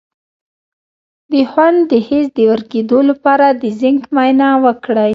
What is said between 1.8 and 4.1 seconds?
د حس د ورکیدو لپاره د زنک